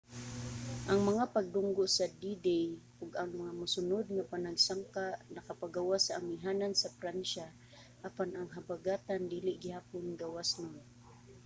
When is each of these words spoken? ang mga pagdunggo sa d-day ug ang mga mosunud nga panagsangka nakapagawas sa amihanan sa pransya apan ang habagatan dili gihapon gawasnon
ang 0.91 0.99
mga 1.09 1.23
pagdunggo 1.35 1.85
sa 1.95 2.05
d-day 2.21 2.67
ug 3.01 3.09
ang 3.21 3.31
mga 3.39 3.53
mosunud 3.59 4.05
nga 4.15 4.29
panagsangka 4.31 5.05
nakapagawas 5.35 6.01
sa 6.05 6.15
amihanan 6.19 6.73
sa 6.77 6.93
pransya 6.99 7.47
apan 8.07 8.29
ang 8.35 8.49
habagatan 8.57 9.21
dili 9.33 9.51
gihapon 9.63 10.05
gawasnon 10.21 10.75